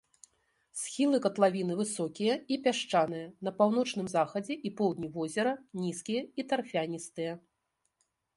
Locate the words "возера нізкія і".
5.19-6.49